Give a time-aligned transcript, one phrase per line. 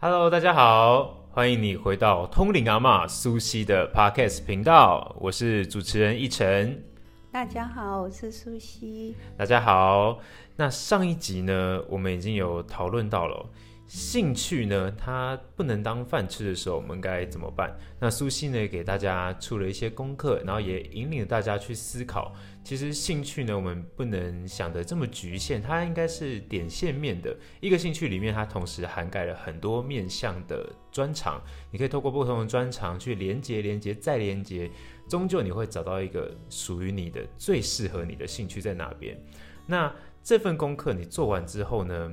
[0.00, 6.82] Hello，大家好，欢迎你回到通灵阿妈苏西的 Podcast 频道，我是主持人一晨。
[7.30, 9.14] 大家好，我是苏西。
[9.36, 10.18] 大家好，
[10.56, 13.48] 那上一集呢，我们已经有讨论到了
[13.90, 17.76] 兴趣呢，它不能当饭吃的时候，我们该怎么办？
[17.98, 22.32] 那苏西呢，给大家出了一些功课，然后也引领大家去思考。
[22.62, 31.42] 其实兴趣呢，我们不能想的这么局限，它应该是点线面的一个兴趣里面，它同时涵盖了很多面向的专长。
[31.72, 34.70] 你可以透过不同的专长去连接、连接再连接，
[35.08, 39.20] 终究你会找到一个属于你的最适合你的兴趣在哪边。
[39.66, 42.12] 那这份功课你做完之后呢，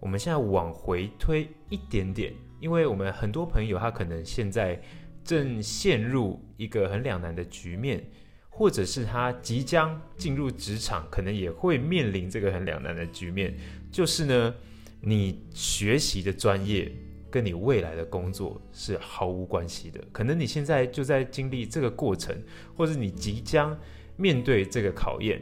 [0.00, 4.80] 我们现在往回推一点点，因为我们很多朋友他可能现在
[5.24, 8.04] 正陷入一个很两难的局面。
[8.50, 13.56] 或者是他即将进入职场，可能也会面临这个很两难的局面，
[13.88, 14.52] 就是呢，
[15.00, 16.90] 你学习的专业
[17.30, 20.02] 跟你未来的工作是毫无关系的。
[20.10, 22.36] 可能你现在就在经历这个过程，
[22.76, 23.78] 或者你即将
[24.16, 25.40] 面对这个考验。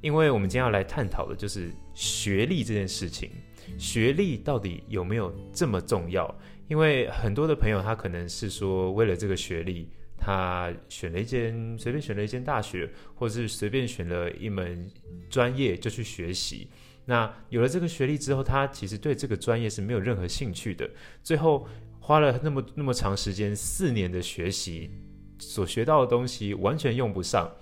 [0.00, 3.30] 因为我们今天要来探讨的就是学历这件事情，
[3.78, 6.34] 学历到底有没有这么重要？
[6.68, 9.88] 因为很多的朋友他可能是说，为了这个学历。
[10.16, 14.90] 他选了一间随便选了一间大学，或者是随便选了一门
[15.28, 16.66] 专业就去学习。
[17.04, 20.88] 那有了这个学历之后，他其实对这个专业是没有任何兴趣的。
[21.22, 21.68] 最后
[22.00, 24.90] 花了那么那么长时间，四年的学习，
[25.38, 27.52] 所学到的东西完全用不上。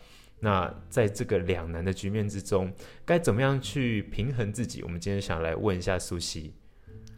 [0.43, 2.71] 那在这个两难的局面之中，
[3.07, 4.83] 该怎么样去平衡自己？
[4.83, 6.53] 我们今天想来问一下苏西。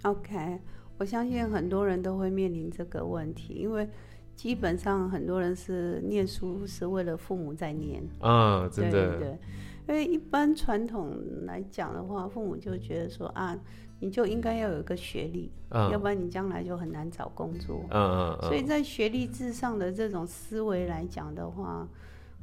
[0.03, 0.61] OK，
[0.99, 3.89] 我相信很多人都会面临这个问题，因为。
[4.37, 9.39] 基本上很多人是念书是为了父母在念啊，真的对，
[9.87, 13.57] 因为一般传统来讲的话，父母就觉得说啊，
[14.01, 17.87] 你就应该要有一个学历，要不然你将来就很难找工作。
[17.93, 21.89] 嗯嗯，所以在学历至上的这种思维来讲的话，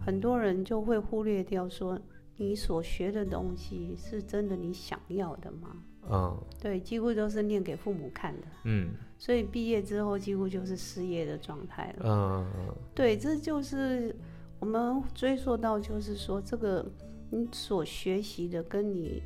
[0.03, 1.99] 很多人就会忽略掉说，
[2.35, 5.77] 你所学的东西是真的你想要的吗？
[6.09, 8.47] 嗯，对，几乎都是念给父母看的。
[8.65, 8.89] 嗯，
[9.19, 12.05] 所以毕业之后几乎就是失业的状态了。
[12.07, 14.15] 嗯，对，这就是
[14.59, 16.83] 我们追溯到，就是说这个
[17.29, 19.21] 你所学习的，跟你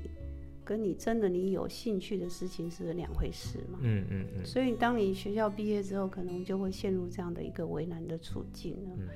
[0.66, 3.80] 跟你真的你有兴趣的事情是两回事嘛。
[3.82, 4.46] 嗯嗯嗯。
[4.46, 8.90] 所以当你学校毕业之后，可能就会陷入这样的一个为难的处境了。
[8.98, 9.08] 嗯。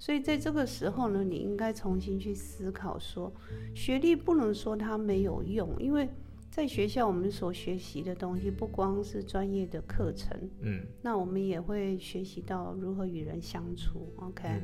[0.00, 3.32] 所以在这个时候呢，你应该重新去思考说，
[3.72, 6.08] 学历不能说它没有用，因为。
[6.52, 14.60] 在学校，我们所学习的东西不光是专业的课程，嗯，那我们也会学习到如何与人相处，OK，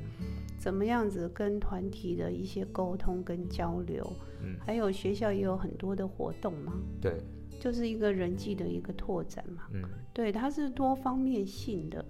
[0.59, 4.05] 怎么样子跟团体的一些沟通跟交流，
[4.43, 7.23] 嗯，还有学校也有很多的活动嘛，对，
[7.61, 9.81] 就是一个人际的一个拓展嘛，嗯，
[10.13, 12.05] 对，它是多方面性的，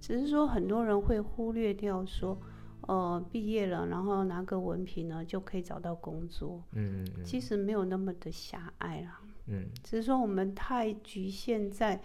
[0.00, 2.40] 只是说很多人会忽略掉说。
[2.88, 6.64] 呃，毕业了，然后拿个文凭呢，就可以找到工作。
[6.72, 9.20] 嗯嗯其实没有那么的狭隘啦。
[9.46, 9.66] 嗯。
[9.84, 12.00] 只是说我们太局限在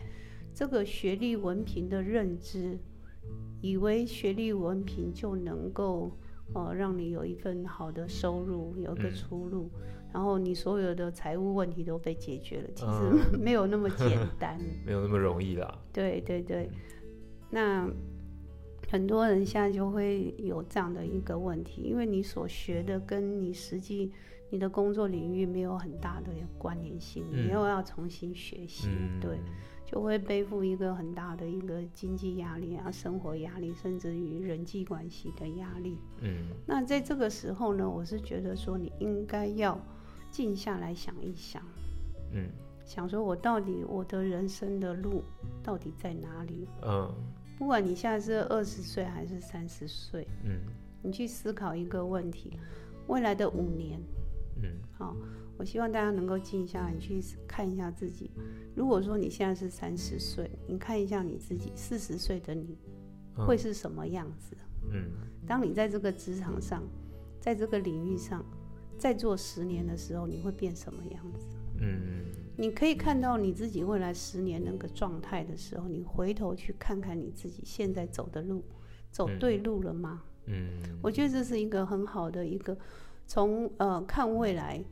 [0.53, 2.77] 这个学历文凭的认知，
[3.61, 6.11] 以为学历文凭就能够
[6.53, 9.69] 呃让你有一份好的收入，有一个出路，
[10.11, 12.69] 然后你所有的财务问题都被解决了。
[12.75, 14.59] 其实 没有那么简单。
[14.85, 15.79] 没有那么容易啦。
[15.93, 16.69] 对对对，
[17.49, 17.89] 那。
[18.93, 24.11] 很多人现在就会有这样的一个问题，因为你所学的跟你实际
[24.51, 28.87] 你的工作领域没有很大的关联性，你又要重新学习，
[29.19, 29.39] 对，
[29.83, 35.97] 就会背负一个很大的一个经济压力啊、生活压力，甚至于人际关系的压力。
[36.21, 39.75] 嗯，那在这个时候呢，我是觉得说你应该要
[40.29, 41.63] 静下来想一想，
[42.31, 42.47] 嗯，
[42.85, 45.23] 想说我到底我的人生的路
[45.63, 46.67] 到底在哪里？
[46.83, 47.11] 嗯。
[47.57, 50.59] 不管你现在是二十岁还是三十岁，嗯，
[51.01, 52.59] 你去思考一个问题：
[53.07, 54.01] 未来的五年，
[54.61, 55.15] 嗯，好，
[55.57, 58.31] 我希望大家能够静下来去看一下自己。
[58.75, 62.77] 如果说你现在是三十岁，你看一下你自己四十岁的你
[63.35, 64.55] 会是什么样子？
[64.91, 65.11] 嗯，
[65.47, 66.83] 当你在这个职场上，
[67.39, 68.43] 在这个领域上
[68.97, 71.47] 再做十年的时候，你会变什么样子？
[71.79, 72.25] 嗯。
[72.55, 78.63] 你可以看到你自己未来十年那个状态的时候，你回头去看看你自己现在走的路，
[79.11, 80.23] 走对路了吗？
[80.45, 82.77] 嗯，我觉得这是一个很好的一个
[83.25, 84.83] 从呃看未来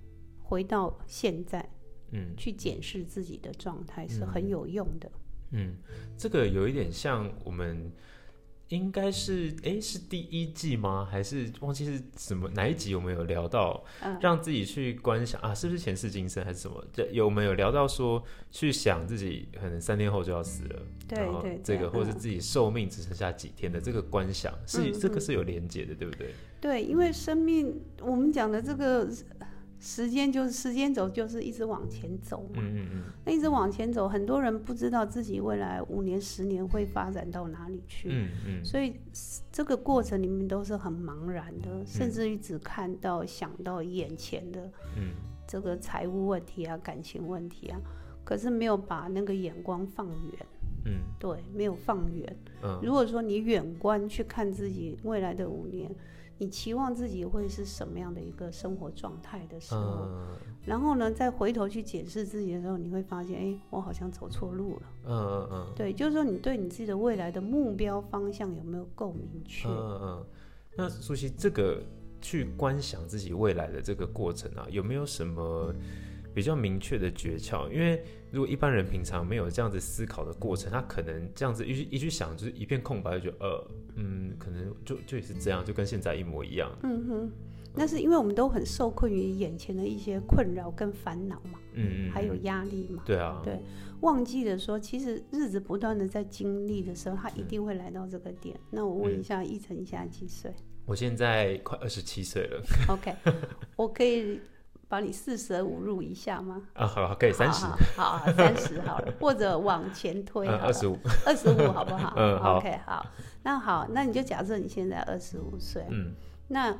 [0.42, 1.70] 回到现在，
[2.12, 5.12] 嗯，去检视自己的状态是很有用的。
[5.52, 5.76] 嗯，
[6.18, 7.92] 这个有一点像我们
[8.72, 11.06] 应该是诶，是第一季吗？
[11.10, 12.96] 还是忘记是什么哪一集？
[12.96, 16.82] 我们有聊到嗯让自己去观想啊，是不是前世今生还是什么？
[16.94, 26.34] 这有没有聊到说去想自己可能三天后就要死了，对然后对这个嗯或者是自己寿命只剩下几天的这个观想，是这个是有连结的，对不对？
[26.62, 29.10] 对，因为生命我们讲的这个
[29.82, 32.62] 时间就是时间轴，就是一直往前走嘛。
[32.62, 38.10] 嗯嗯嗯那一直往前走，很多人不知道自己未来五年、十年会发展到哪里去。
[38.12, 38.94] 嗯嗯所以
[39.52, 45.14] 这个过程里面都是很茫然的，甚至于只看到、想到眼前的嗯
[45.48, 47.82] 这个财务问题啊、感情问题啊，
[48.24, 50.46] 可是没有把那个眼光放远，
[50.86, 52.38] 嗯对，没有放远。
[52.64, 55.90] 嗯如果说你远观去看自己未来的五年，
[56.42, 60.28] 你期望自己会是什么样的一个生活状态的时候，嗯
[60.66, 64.82] 然后呢，再回头去检视自己的时候，你会发现，哎，我好像走错路了。
[65.06, 69.68] 嗯嗯嗯对，就是说你对你自己的未来的目标方向有没有够明确？
[69.70, 70.26] 嗯嗯。
[70.76, 71.80] 那苏西，这个
[72.22, 75.72] 去观想自己未来的这个过程啊，有没有什么
[76.34, 77.70] 比较明确的诀窍？
[77.70, 86.72] 因为如果一般人平常没有这样子思考的过程，他可能这样子一去一去想，就是一片空白，就觉得呃嗯，可能就就也是这样，就跟现在一模一样。
[86.84, 87.32] 嗯哼，
[87.76, 93.60] 那是因为我们都很受困于眼前的一些困扰跟烦恼嘛，嗯嗯，还有嗯压力嘛，对啊，对
[94.02, 98.60] 忘记了说，其实日子不断的在经历的时候，他一定会来到这个点。
[98.70, 100.52] 那我问一下，一晨，你现在几岁
[100.86, 103.14] 我现在快二十七岁了？OK，
[103.76, 104.40] 我可以
[104.92, 106.62] 把你四舍五入一下吗？
[106.74, 107.66] 啊，好，可以三十，
[107.96, 112.14] 好好，三十好了， 或者往前推二十五，二十五好不好？
[112.18, 113.06] 嗯好 OK，好，
[113.42, 116.14] 那好，那你就假设你现在二十五岁，嗯，
[116.50, 116.78] 那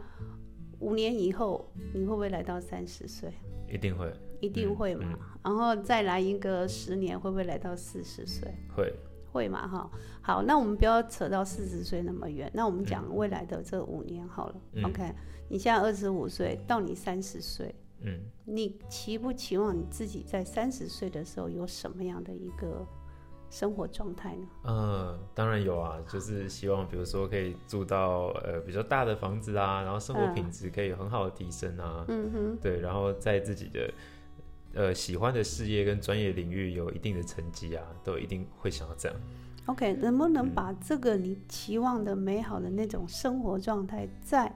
[0.80, 3.32] 五年以后你会不会来到三十岁？
[3.70, 4.12] 一定会
[4.42, 5.06] 一定会嘛。
[5.10, 8.48] 嗯然后再来一个十年，会不会来到四十岁？
[8.76, 8.94] 会，
[9.32, 9.90] 会嘛哈。
[10.22, 14.56] 好，那我们不要扯到四十岁那么远，那我们讲未来的这五年好了。
[14.74, 15.12] 嗯 OK，
[15.50, 17.74] 你现在二十五岁，到你三十岁，
[18.04, 22.86] 嗯你期不期望你自己在三十岁的时候有什么样的一个
[23.50, 24.48] 生活状态呢？
[24.64, 33.94] 嗯，当然有啊，就是希望比如说可以住到呃比较大的房子啊，然后生活嗯品质可以很好的提升啊，嗯哼，对，然后在自己的
[34.74, 39.18] 呃喜欢的事业跟专业领域有一定的成绩啊，都一定会想要这样。
[39.68, 44.54] OK，能不能嗯把这个你期望的美好的那种生活状态，再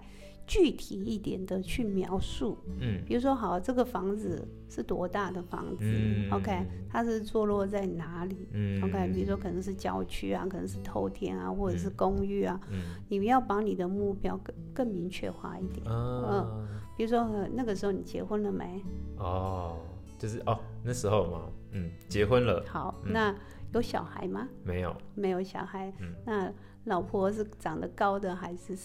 [0.48, 2.58] 具体一点的去描述？
[2.80, 15.86] 嗯比如说，好，这个房子是多大的房子、嗯 o k 它是坐落在哪里、嗯 o k 比如说可能是郊区啊，可能是透天啊，或者是嗯公寓啊，嗯你要把你的目标更更明确化一点。
[15.88, 18.82] 啊比如说，呃那个时候你结婚了没？
[19.18, 19.78] 哦，
[20.18, 23.36] 就是哦那时候嘛，嗯，结婚了好，嗯那
[23.74, 24.48] 有小孩吗？
[24.64, 24.96] 没有？
[25.16, 25.92] 没有小孩。
[26.00, 26.54] 嗯那
[26.86, 28.78] 老婆是长得高的还是？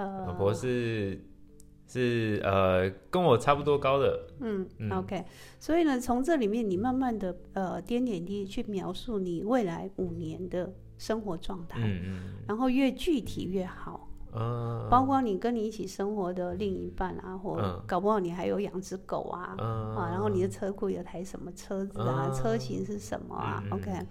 [0.00, 1.20] 呃，老婆是
[1.86, 4.90] 是呃跟我差不多高的，嗯嗯。
[4.92, 5.24] O k
[5.58, 17.82] 所以呢，从这里面你慢慢的呃点点滴滴去描述你未来五年的生活状态，嗯嗯然后越具体越好，嗯，包括你跟你一起生活的另一半啊，或嗯。
[17.86, 24.06] 搞不好你还有养只狗啊，嗯啊，然后你的车库有台什么车子啊，嗯车型是什么啊、嗯嗯 o k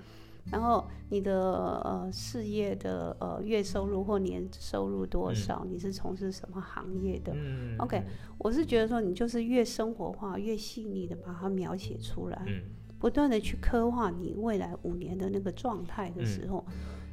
[0.52, 7.34] 然后你的呃事业的呃月收入或年收入多少，你是从事什么行业的？
[7.36, 8.04] 嗯 OK
[8.38, 12.62] 我是觉得说，你就是越生活化、越细腻的把它描写出来，嗯。
[13.00, 16.66] 不断的去刻画你未来五年的那个状态的时候，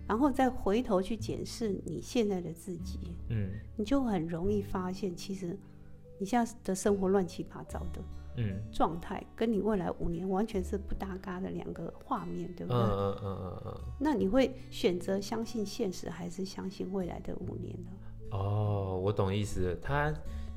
[0.08, 2.98] 然后再回头去检视你现在的自己，
[3.30, 3.50] 嗯。
[3.76, 5.56] 你就很容易发现，其实
[6.18, 8.00] 你现在的生活乱七八糟的
[8.36, 12.80] 嗯状态，跟你未来五年完全是不搭嘎的两个画面，对不对？
[12.82, 13.80] 嗯嗯嗯嗯嗯。
[13.98, 17.90] 那你会选择相信现实，还是相信未来的五年呢？
[18.30, 19.76] 哦，我懂意思了。
[19.76, 20.12] 它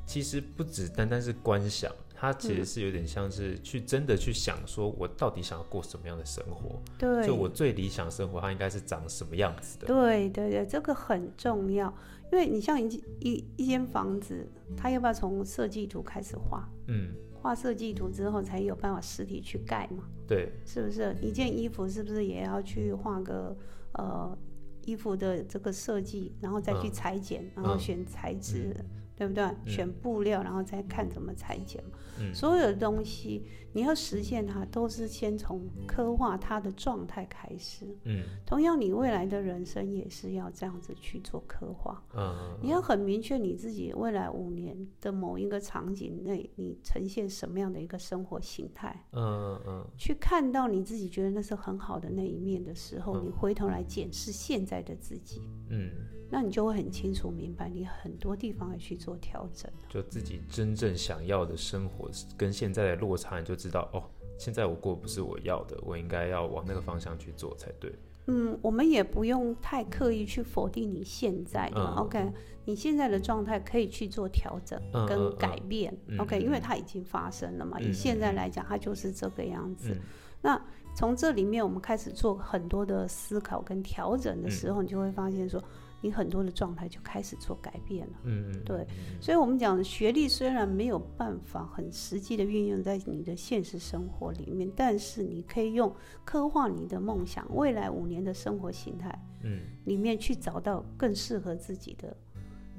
[0.06, 6.82] 其实不只单单是观想，它其嗯实是有点像是去真的去想，说我到底想要过什么样的生活？
[6.98, 9.88] 对，就我最理想生活，它应该是长什么样子的？
[9.88, 11.94] 对对对，这个很重要，
[12.32, 12.88] 因为你像一
[13.20, 16.68] 一一间房子，它要不要从设计图开始画？
[16.88, 21.16] 嗯，画设计图之后，才有办法实体去盖嘛，对，是不是？
[21.22, 23.56] 一件衣服是不是也要去画个
[23.94, 24.38] 呃
[24.86, 26.92] 衣服的这个设计，然后再去嗯。
[26.92, 28.76] 裁剪，然后嗯选材质，
[29.16, 29.50] 对不对？
[29.66, 31.92] 选布料，然后再看怎么裁剪嘛。
[32.20, 32.34] 嗯。
[32.34, 37.86] 所有的东西你要实现它，都是先从刻画它的状态开始。
[38.04, 38.24] 嗯。
[38.46, 42.04] 同样，你未来的人生也是要这样子去做刻画。
[42.16, 49.86] 嗯你要很明确你自己未来五年的某一个场景内，你呈现什么样的一个生活形态，嗯嗯。
[49.98, 53.26] 去看到你自己觉得那是很好的那一面的时候，嗯。
[53.26, 55.92] 你回头来检视现在的自己，嗯，
[56.32, 59.72] 那你就会很清楚明白，你很多地方要去做调整。
[59.88, 64.04] 就自己真正想要的生活跟现在的落差，你就知道哦，
[64.38, 67.94] 现在我过不是我要的，我应该要往那个方向去做才对。
[68.28, 72.32] 嗯，我们也不用太刻意去否定你现在的、嗯 OK，
[72.66, 77.78] 你现在的状态可以去做调整跟改变、嗯 OK，嗯因为它已经发生了嘛。
[77.80, 79.92] 嗯以现在来讲，它就是这个样子。
[79.92, 80.00] 嗯
[80.42, 80.62] 那
[80.96, 85.62] 从这里面，我们开始做很多的思考跟调整的时候，你就会发现说，
[86.02, 88.14] 你很多的状态就开始做改变了。
[88.24, 88.86] 嗯嗯，对，
[89.20, 99.14] 所以我们讲学历虽然没有办法很实际的运用在你的现实生活里面，但是你可以用刻画你的梦想，未来五年的生活形态
[99.44, 99.62] 嗯。
[99.86, 102.16] 里面去找到更适合自己的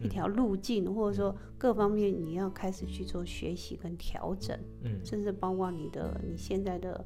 [0.01, 5.05] 一条路径，或者说各方面你要开始去做学习跟调整，嗯。
[5.05, 7.05] 甚至包括你的你现在的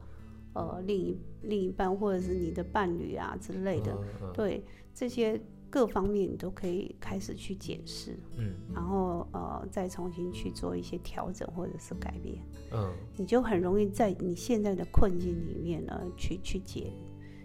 [0.53, 4.33] 呃另一另一半或者是你的伴侣啊之类的，嗯嗯。
[4.33, 5.41] 对这些
[5.75, 8.17] 各方面你都可以开始去检视。
[8.39, 12.39] 嗯然后呃再重新去做一些调整或者是改变，
[12.71, 16.93] 嗯你就很容易在你现在的困境里面呢去去解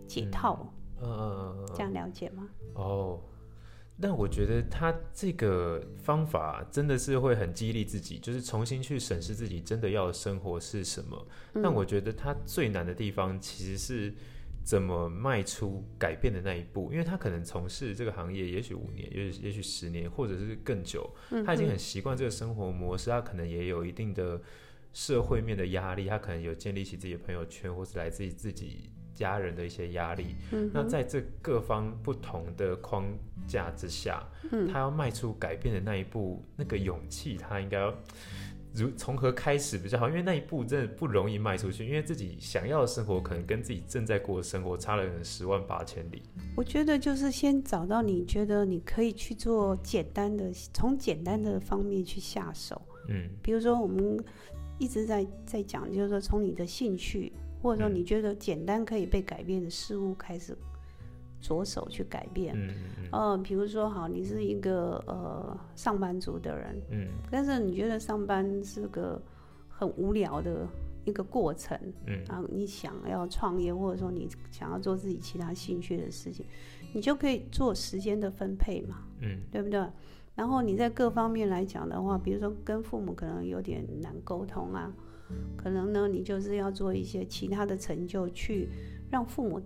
[0.08, 0.72] 解套，
[1.02, 2.48] 嗯嗯嗯，这样了解吗？
[2.76, 3.20] 哦。
[4.02, 11.28] 但我觉得他这个方法真的是会很激励自己，就是重新去审视自己真的要的生活是什么。
[11.56, 14.14] 嗯但我觉得他最难的地方其实是
[14.70, 24.40] 怎么迈出改变的那一步，因为他可能从事这个行业，也许五年，也许也许十年，或者是更久，嗯他已经很习惯这个生活模式，他可能也有一定的
[24.94, 30.36] 社会面的压力，他可能有建立起自己的朋友圈，或是来自于自己家人的一些压力。
[30.52, 33.08] 嗯那在这各方不同的框
[33.48, 34.68] 架之下，嗯。
[34.72, 37.92] 他要迈出改变的那一步，那个勇气，他应该要
[38.74, 40.08] 如从何开始比较好？
[40.08, 46.22] 因为那一步真的不容易迈出去，因为自己想要的生活可能跟自己正在过的生活差了十万八千里。
[46.56, 52.82] 我觉得就是先找到你觉得你可以去做简单的，从简单的方面去下手。
[53.08, 54.24] 嗯比如说我们
[54.78, 60.56] 一直在在讲，就是说从你的兴趣，或者说嗯你觉得简单可以被改变的事物开始
[61.40, 62.54] 着手去改变。
[62.56, 62.70] 嗯
[63.00, 69.22] 嗯呃，比如说，好，你是一个呃上班族的人，嗯但是你觉得上班是个
[69.68, 70.68] 很无聊的
[71.06, 76.46] 一个过程，嗯然后你想要创业，或者说你想要做自己其他兴趣的事情，
[76.94, 79.84] 你就可以做时间的分配嘛，嗯对不对？
[80.36, 84.94] 然后你在各方面来讲的话，比如说跟父母可能有点难沟通啊，
[85.58, 88.70] 可能呢你就是要做一些其他的成就，去
[89.10, 89.60] 让父母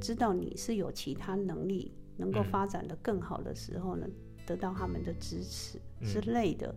[0.00, 4.06] 知道你是有其他能力能够嗯发展的更好的时候呢，
[4.46, 6.74] 得到他们的支持嗯之类的。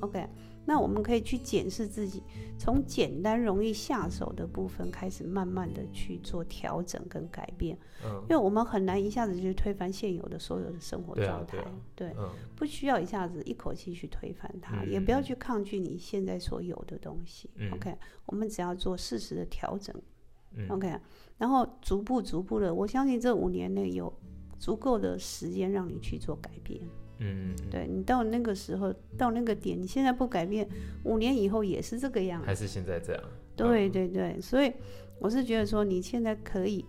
[0.00, 0.24] OK，
[0.64, 2.22] 那我们可以去检视自己，
[2.56, 17.50] 从简单容易下手的部分开始，慢慢的去做调整跟改变，嗯因为我们很难一下子就推翻现有的所有的生活对啊状态，对啊对，嗯不需要一下子一口气去推翻它，嗯也不要去抗拒你现在所有的东西。
[17.56, 17.92] 嗯 OK，
[18.26, 19.92] 我们只要做适时的调整。
[20.58, 20.92] 嗯 OK，
[21.38, 24.12] 然后逐步逐步的，我相信这五年内有
[24.58, 26.80] 足够的时间让你去做改变。
[27.20, 30.68] 嗯，嗯对你到那个时候，到那个点，你现在不改变，
[31.04, 32.46] 五年以后也是这个样子。
[32.46, 33.22] 还是现在这样。
[33.56, 34.72] 对对对，所以
[35.18, 36.84] 我是觉得说，你现在可以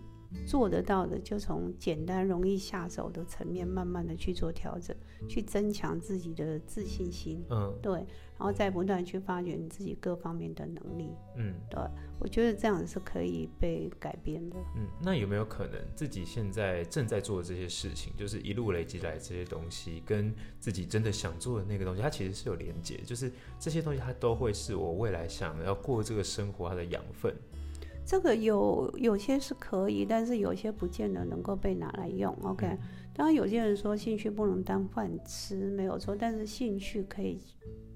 [0.46, 4.96] 做得到的，就从简单容易下手的层面，慢慢的去做调整，
[5.28, 11.10] 去增强自己的自信心，嗯对，然后再不断去发掘你自己各方面的能力。
[11.36, 11.80] 嗯对
[12.20, 14.56] 我觉得这样是可以被改变的。
[14.76, 27.34] 嗯，那有没有可能自己现在正在做的这些事情，就是一路累积来这些东西，跟自己真的想做的那个东西，它其实是有连结，就是这些东西它都会是我未来想要过这个生活它的养分。
[28.10, 32.36] 这个有有些是可以，但是有些不见得能够被拿来用。
[32.42, 32.78] OK，、嗯
[33.14, 37.38] 当然有些人说兴趣不能当饭吃，没有错，但是兴趣可以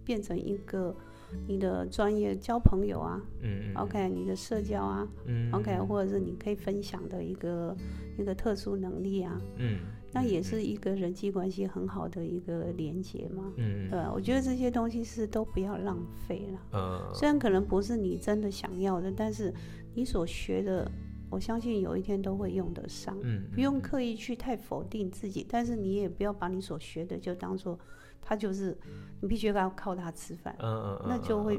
[0.04, 0.94] 变成一个
[1.49, 3.21] 你的专业交朋友啊
[3.76, 7.76] ，OK，你的社交啊嗯，OK，或者是你可以分享的一个
[8.18, 9.78] 一个特殊能力啊，嗯
[10.12, 13.52] 那也是一个人际关系很好的一个连接嘛。
[13.56, 16.61] 嗯对吧，我觉得这些东西是都不要浪费了。
[16.75, 19.52] 嗯虽然可能不是你真的想要的，但是
[19.94, 20.90] 你所学的，
[21.30, 23.18] 我相信有一天都会用得上。
[23.22, 27.78] 嗯不用刻意去太否定自己，但是你也不要把你所学的就当做
[28.20, 28.76] 他就是
[29.20, 31.56] 你必须要靠他吃饭，嗯嗯嗯，那就会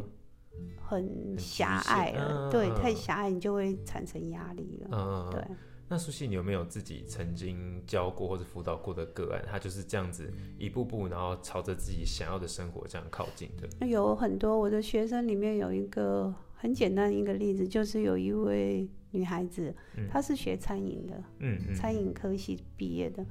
[0.54, 5.56] 嗯很局狭隘了，嗯对，太狭隘你就会产生压力了，嗯嗯，嗯对。
[5.88, 9.46] 那苏西，你有没有自己曾经教过或者辅导过的个案？
[9.46, 13.86] 他就是这样子一步步，然后朝着自己想要的生活这样靠近的。
[13.86, 16.34] 有很多我的学生里面有一个
[16.66, 23.24] 很简单一个例子，就是有一位女孩子，嗯她是学餐饮的，嗯嗯餐饮科系毕业的。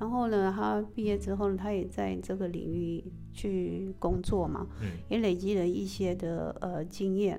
[0.00, 7.38] 然后呢，她毕业之后呢，她也在这个领域去工作嘛，嗯也累积了一些的呃经验。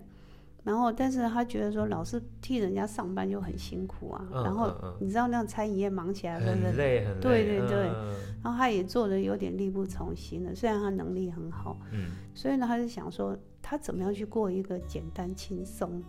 [0.69, 4.23] 然后，但是他觉得说，老是替人家上班就很辛苦啊。
[4.31, 6.77] 嗯然后你知道那样餐饮业忙起来，对不对很？
[6.77, 7.21] 累很累。
[7.21, 11.79] 对对对嗯然后他也做的有点力不从心了，虽然他能力很好。
[11.91, 16.01] 嗯所以呢，他就想说，他怎么样去过一个简单轻松，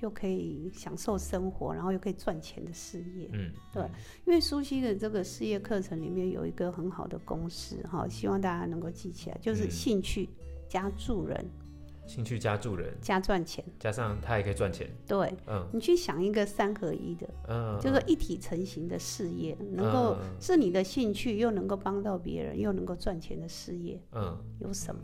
[0.00, 3.28] 又可以享受生活，然后又可以赚钱的事业。
[3.34, 3.82] 嗯，对
[4.24, 10.28] 因为苏西的这个事业课程里面有一个很好的公式哈，希望大家能够记起来，就是嗯兴趣
[10.68, 11.44] 加助人
[12.06, 13.64] 兴趣加助人，加赚钱。
[13.78, 14.88] 加上他也可以赚钱。
[15.06, 25.00] 对嗯你去想一个三合一的，嗯，就是一体成型的事业，能够是你的兴趣，又能够帮到别人，又能够赚钱的事业，嗯有什么？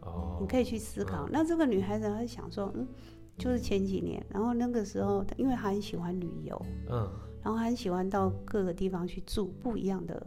[0.00, 1.28] 哦，你可以去思考。
[1.30, 2.88] 那这个女孩子她想说，嗯，
[3.36, 7.06] 就是前几年，然后那个时候，因为她很喜欢旅游，嗯
[7.42, 10.26] 然后她很喜欢到各个地方去住不一样的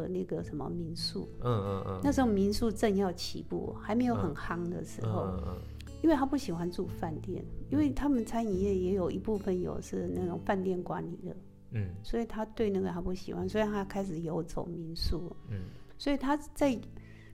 [0.00, 1.28] 的那个什么民宿。
[1.42, 5.62] 嗯嗯嗯，那时候民宿正要起步，还没有很夯的时候，嗯嗯
[6.02, 11.36] 因为他不喜欢住饭店，因为他们餐饮业也有一部分有是那种饭店管理的，
[11.72, 15.30] 嗯所以他对那个他不喜欢，所以他开始游走民宿。
[15.50, 15.60] 嗯
[15.98, 16.76] 所以他在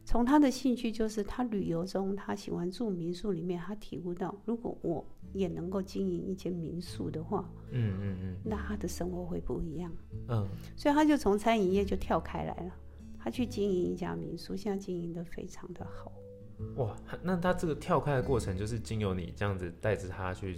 [0.05, 9.93] 从他的兴趣就是他旅游中，他喜欢住民宿里面，他体悟到，如果我也能够经营一间民宿的话，嗯嗯嗯那他的生活会不一样。
[10.29, 12.73] 嗯所以他就从餐饮业就跳开来了，
[13.19, 16.13] 他去经营一家民宿，现在经营的非常的好。
[16.59, 20.57] 嗯，哇，那他这个跳开的过程，就是经由你这样子带着他去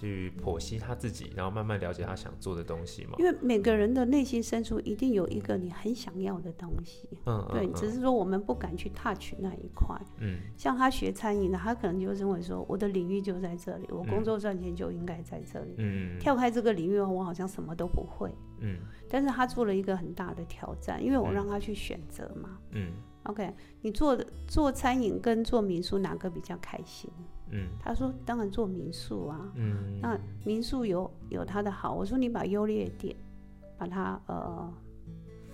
[0.00, 3.16] 去剖析他自己，然后慢慢了解他想做的东西嘛。
[3.18, 9.94] 因为每个人的内心深处一定有一个你很想要的东西，嗯对，嗯只是说我们不敢去 touch 那一块。
[10.18, 15.74] 嗯像他学餐饮的，他可能就认为说，我的领域就在这里，我工嗯作赚钱就应该在这里。
[15.76, 18.30] 嗯跳开这个领域后，我好像什么都不会。
[18.60, 18.78] 嗯
[19.08, 22.58] 但是他做了一个很大的挑战，因为我嗯让他去选择嘛。
[22.70, 22.92] 嗯
[23.24, 27.10] OK，你做的做餐饮跟做民宿哪个比较开心？
[27.52, 29.52] 嗯他说当然做民宿啊。
[29.56, 33.14] 嗯那民宿有有它的好，我说你把优劣点
[33.76, 34.72] 把它呃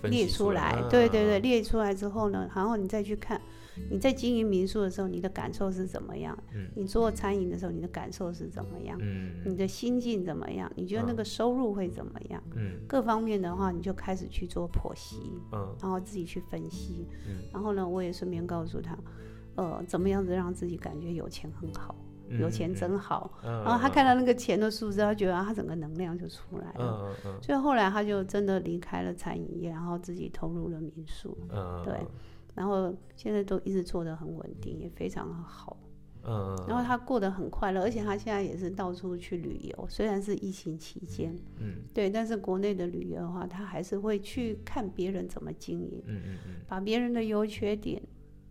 [0.03, 3.41] 列出来，嗯对对对，列出来之后呢，然后你再去看，
[3.89, 6.37] 你在经营民宿的时候，你的感受是怎么样？
[6.53, 8.97] 嗯你做餐饮的时候，你的感受是怎么样？
[9.01, 10.71] 嗯你的心境怎么样？
[10.75, 12.41] 你觉得那个收入会怎么样？
[12.55, 15.17] 嗯各方面的话，你就开始去做剖析，
[15.51, 17.07] 嗯然后自己去分析。
[17.27, 18.97] 嗯然后呢，我也顺便告诉他，
[19.55, 21.95] 呃，怎么样子让自己感觉有钱很好，
[22.29, 23.31] 嗯有钱真好。
[23.43, 26.75] 嗯然后他看到那个钱的数字，他觉得啊他整个能量就出来了。
[26.77, 31.93] 嗯嗯嗯所以后来他就真的离开了餐饮业，然后自己投入了民宿，嗯对
[32.57, 35.77] 然后现在都一直做的很稳定，也非常好。
[36.29, 48.01] 嗯然后他过得很快乐，而且他现在也是到处去旅游，虽然是疫情期间，嗯对，但是国内的旅游的话，他还是会去看别人怎么经营，嗯嗯嗯把别人的优缺点，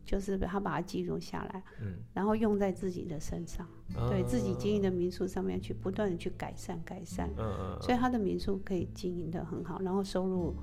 [0.06, 10.54] 就是他把它记录下来，嗯然后用在自己的身上，嗯对自己经营的民宿上面去不断的去改善改善，嗯嗯所以他的民宿可以经营的很好，然后收入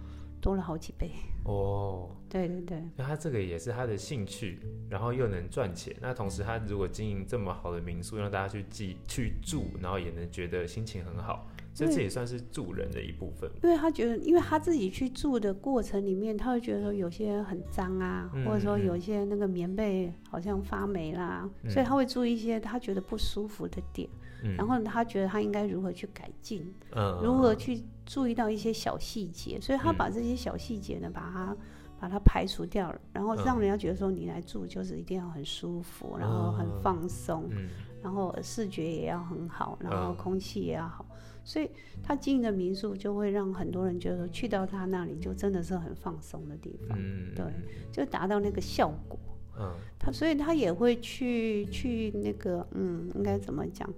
[0.42, 1.12] 多了好几倍。
[1.46, 2.10] 哦。
[2.34, 5.96] 对对对，那他这个也是他的兴趣，然后又能赚钱。
[6.02, 13.48] 那同时，他如果经营这么好的民宿，让大家去记去住，然后也能觉得心情很好，所以这也算是助人的一部分。
[13.62, 24.10] 因为他觉得，因为他自己去住的过程里面，他会觉得说有些很脏啊，嗯或者说嗯有些那个棉被好像发霉啦，嗯所以他会注意一些他觉得不舒服的点，
[24.44, 24.56] 嗯。
[24.56, 29.96] 然后他觉得他应该如何去改进，嗯，如何去注意到一些小细节，所以他嗯。
[29.96, 31.56] 把这些小细节呢，把它
[32.04, 33.46] 把它排除掉了，然后嗯。
[33.46, 37.70] 让人家觉得说你来住就是一定要很舒服，然后很嗯放松，嗯。
[38.02, 40.18] 然后视觉也要很好，然后嗯。
[40.18, 41.06] 空气也要好，
[41.46, 41.72] 所以
[42.04, 47.46] 他经营的民宿就会让很多人觉得说去到他那里就真的是很放松的地方，嗯，对
[47.90, 49.18] 就达到那个效果。
[49.58, 49.74] 嗯。
[49.98, 53.90] 他所以他也会去去那个嗯，应该怎么讲？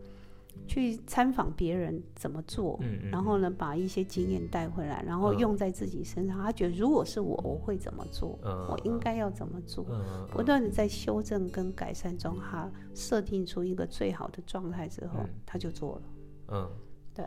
[0.68, 6.38] 去参访别人怎么做，嗯嗯，然后呢，把一些经验带回来，然后嗯用在自己身上。
[6.38, 8.40] 他觉得如果是我，我会怎么做？
[8.44, 9.86] 嗯我应该要怎么做？
[9.90, 16.02] 嗯不断的在修正跟改善中，他设定出一个最好的状态之后，嗯他就做了。
[16.48, 16.72] 嗯，
[17.14, 17.26] 对，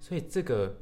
[0.00, 0.74] 所以这个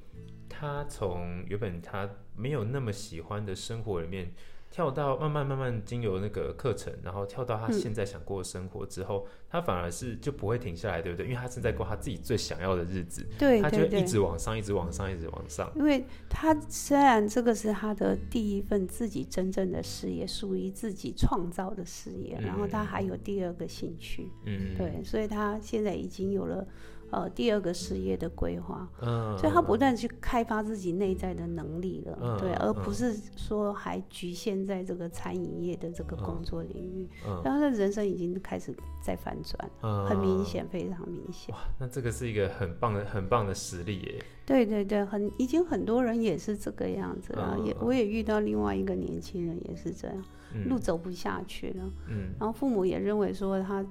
[0.49, 4.33] 他从原本他没有那么喜欢的生活里面
[4.77, 11.25] 跳到慢慢慢慢经由那个课程，然后跳到他现在想过的生活之后，他反而是就不会停下来，对不对？
[11.25, 15.73] 因为他正在过他自己最想要的日子，对他就一直往上，一直往上，一直往上。
[15.77, 26.67] 因为他虽然这个是他的第一份自己真正的事业，属于自己创造的事业，然后他还有第二个兴趣，嗯，对，所以他现在已经有了
[27.11, 40.07] 呃第二个事业的规划，嗯，所以他不断去开发自己内在的能力了，嗯对，嗯而不是说还局限在这个餐饮业的这个工作领域，嗯然后他的人生已经开始在反转，嗯。
[40.07, 40.37] 很明。
[40.47, 41.53] 显，非常明显。
[41.55, 44.25] 哇，那这个是一个很棒的、很棒的实力耶。
[44.45, 50.69] 对对对，很已经很多人也是这个样子了，也我也遇到另外一个年轻人也是这样，嗯。
[50.69, 52.35] 路走不下去了，嗯。
[52.38, 53.85] 然后父母也认为说他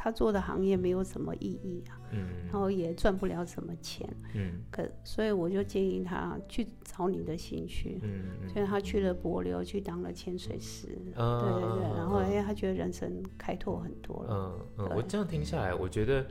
[0.00, 2.28] 他做的行业没有什么意义啊，嗯。
[2.44, 4.62] 然后也赚不了什么钱，嗯。
[4.70, 8.48] 可所以我就建议他去找你的兴趣，嗯嗯。
[8.48, 11.40] 所以他去了柏流去当了潜水师，嗯。
[11.40, 16.24] 对对对，然后嗯哎他觉得人生开拓很多了，嗯嗯，我这样听下来，我觉得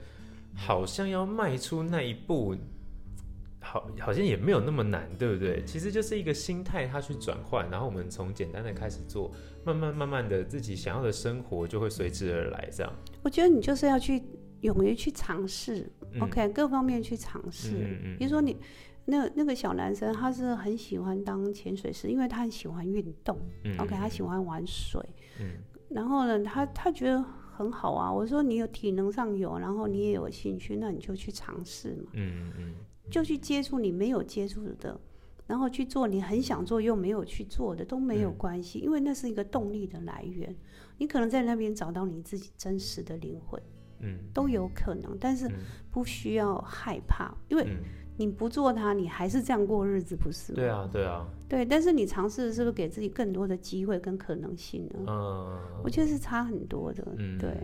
[0.56, 2.56] 好像要迈出那一步，
[3.60, 5.62] 好，好像也没有那么难，对不对？
[5.66, 9.30] 其实就是一个心态，他去转换，然后我们从简单的开始做，
[9.66, 12.92] 慢慢慢慢的，自己想要的生活就会随之而来，这样。
[13.28, 14.24] 我觉得你就是要去
[14.62, 17.72] 勇于去尝试、嗯 o k 各方面去尝试。
[18.18, 18.56] 比如说你
[19.04, 25.02] 那那个小男生，他是很喜欢当潜水师，因为他很喜欢运动、嗯 o k 他喜欢玩水。
[25.42, 25.58] 嗯
[25.90, 28.10] 然后呢，他他觉得很好啊。
[28.10, 32.76] 我说你有体能上有，然后你也有兴趣，那你就去尝试嘛，嗯嗯
[33.12, 34.98] 就去接触你没有接触的。
[35.48, 40.56] 然后去做你很想做又没有去做的都没有嗯关系，因为那是一个动力的来源。
[40.98, 43.62] 你可能在那边找到你自己真实的灵魂，
[44.00, 45.54] 嗯都有可能，但是嗯
[45.90, 47.78] 不需要害怕，因为嗯，
[48.18, 50.56] 你不做它，你还是这样过日子，不是吗？
[50.56, 55.06] 对啊对啊，对，但是你尝试是不是给自己更多的机会跟可能性呢？
[55.08, 57.08] 嗯，我觉得是差很多的。
[57.16, 57.56] 嗯，对，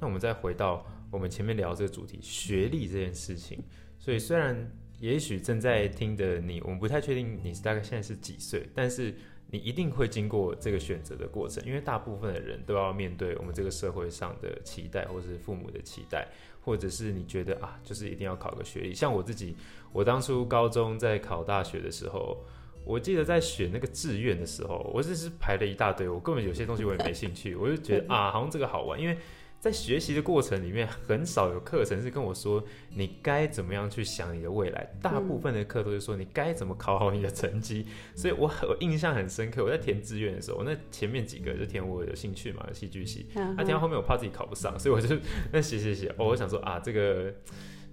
[0.00, 3.62] 那我们再回到我们前面聊这个主题，学历这件事情。
[3.96, 4.68] 所以虽然
[5.02, 9.12] 也许正在听的你，我们不太确定你是大概现在是几岁，但是
[9.50, 16.28] 你一定会经过这个选择的过程，因为大部分的人都要面对我们这个社会上的期待，或是父母的期待，
[16.60, 18.94] 或者是你觉得啊，就是一定要考个学历。
[18.94, 19.56] 像我自己，
[19.92, 22.38] 我当初高中在考大学的时候。
[22.84, 29.16] 我记得在选那个志愿的时候，我只是排了一大堆，我根本有些东西我也没兴趣，我就觉得啊，好像这个好玩，因为
[29.62, 32.64] 在学习的过程里面，很少有课程是跟我说
[32.96, 39.62] 你该怎么样去想你的未来，大部分的课都是说你该怎么考好你的成绩，所以我很我印象很深刻。
[39.62, 45.16] 我在填志愿的时候，我那前面几个就填我有兴趣嘛，戏剧系，嗯那填到后面我怕自己考不上，所以我就
[45.52, 47.32] 那写写写，哦，我想说啊，这个。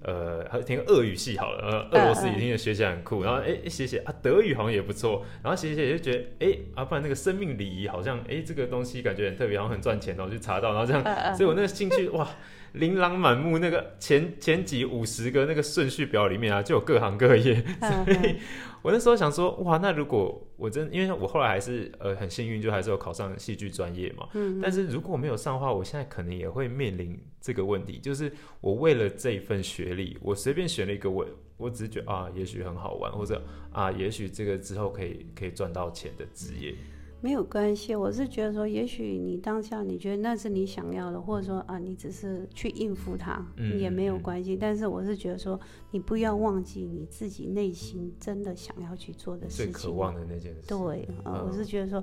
[0.02, 12.28] 呃，还填个俄语系好了，呃，俄罗斯语听着学起来很酷，然后哎写写啊，德语好像也不错，然后写写就觉得哎啊，不然那个生命礼仪好像哎这个东西感觉很特别，好像很赚钱，然后就查到，然后这样所以我那个兴趣哇，
[12.74, 13.58] 琳琅满目。
[13.58, 17.62] 那个前前几五十个那个顺序表里面啊，就有各行各业。
[17.82, 18.36] 嗯所以
[18.82, 24.28] 我那时候想说，哇，那如果我真，因为我后来还是呃很幸运，就还是有考上戏剧专业嘛。
[24.34, 31.26] 嗯但是如果没有上的话，我现在可能也会面临这个问题，就是我为了这一份学历，我随便选了一个我，
[31.58, 36.74] 我只是觉得啊，也许很好玩，或者啊，也许这个之后可以可以赚到钱的职业。
[37.22, 44.56] 没有关系，我是觉得说，也许你当下你觉得那是你想要的，或者说啊，你只是去应付它，嗯也没有嗯关系。
[44.56, 45.60] 但是我是觉得说，
[45.92, 49.74] 你不要忘记你自己内心真的想要去做的事情。
[49.74, 50.62] 渴望的那件事。
[50.68, 52.02] 对，呃，我嗯是觉得说，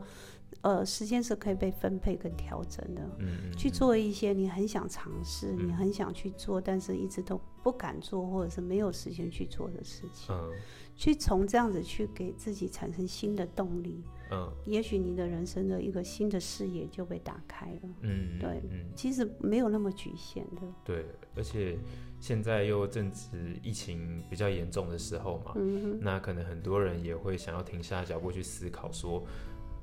[0.62, 3.02] 呃，时间是可以被分配跟调整的。
[3.18, 3.72] 嗯，嗯去嗯。
[3.72, 5.68] 做一些你很想尝试、嗯。
[5.68, 10.50] 你很想去做，但是一直都不敢做，或者是没有时间去做的事情，嗯。
[10.96, 14.50] 去从这样子去给自己产生新的动力，嗯。
[14.64, 17.88] 也许你的人生的一个新的视野就被打开了。
[18.00, 18.86] 嗯，对嗯。
[18.96, 21.04] 其实没有那么局限的，对，
[21.36, 21.78] 而且
[22.18, 29.22] 现在又正值疫情比较严重的时候嘛，嗯哼，那可能很多人也会想要停下脚步去思考说。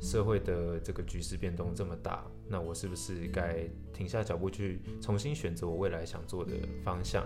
[0.03, 6.51] 社会的这个局势变动这么大，那我是不是该停下脚步去重新选择我未来想做的
[6.83, 7.25] 方向？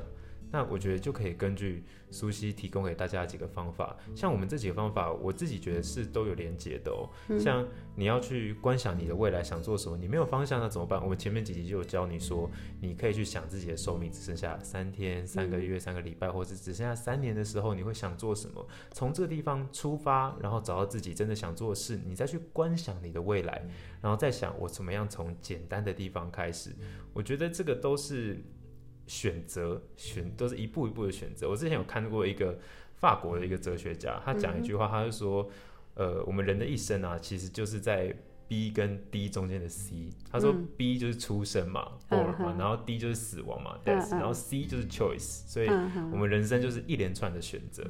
[0.52, 7.10] 那我觉得就可以根据苏西提供给大家几个方法，像我们这几个方法，我自己觉得是都有连结的哦。
[7.28, 11.02] 嗯像你要去观想你的未来想做什么，你没有方向那怎么办？
[11.02, 18.66] 我们前面几集就有教你说，你可以去想自己的寿命只剩下三天、三个月、三个礼拜，或者只剩下三年的时候，你会想做什么？
[18.92, 23.68] 从这个地方出发，然后找到自己真的想做的事，你再去观想你的未来，
[24.02, 26.72] 然后再想我怎么样从简单的地方开始。
[27.14, 28.40] 我觉得这个都是
[29.08, 31.50] 选择，选都是一步一步的选择。
[31.50, 32.60] 我之前有看过一个
[32.96, 35.50] 法国的一个哲学家，他讲一句话，他就说，
[35.96, 38.16] 呃，我们人的一生啊，其实就是在
[38.48, 40.10] B 跟 D 中间的 C。
[40.32, 47.84] 他说嗯 B 就是出生嘛嗯，born 嘛，嗯然后 D 就是死亡嘛嗯，death，嗯然后 C 就是 choice，所以我们人生就是一连串的选择。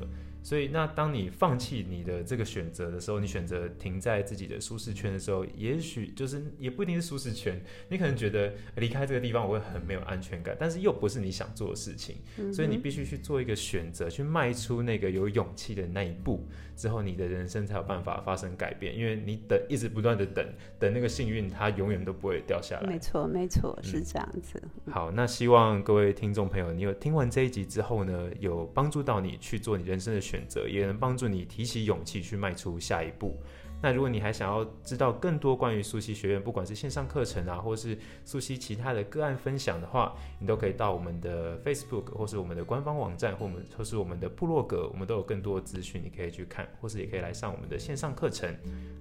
[0.48, 18.98] 所以，那当你放弃你的这个选择的时候，你选择停在自己的舒适圈的时候，也许就是也不一定是舒适圈，你可能觉得离开这个地方我会很没有安全感，但是又不是你想做的事情，嗯所以你必须去做一个选择，去迈出那个有勇气的那一步，之后你的人生才有办法发生改变。
[18.98, 20.48] 因为你等一直不断的等，
[20.80, 22.98] 等那个幸运它永远都不会掉下来没。
[22.98, 24.64] 错，没错，嗯是这样子。
[24.90, 33.36] 好，那希望各位听众朋友，你有听完这一集之后呢，有帮助到你去做你人生的选选择，也能帮助你提起勇气去迈出下一步。
[33.80, 48.52] 那如果你还想要知道更多关于苏西学院，不管是线上课程啊，或是苏西其他的个案分享的话，你都可以到我们的 Facebook 或是我们的官方网站，或我们或是我们的部落格，我们都有更多资讯，你可以去看，或是也可以来上我们的线上课程。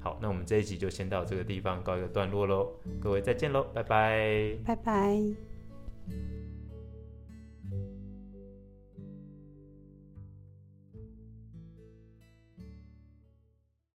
[0.01, 2.71] 好，那我们这一集就先到这个地方告一个段落喽，
[3.01, 4.57] 各位再见喽，拜拜。
[4.65, 6.46] 拜拜。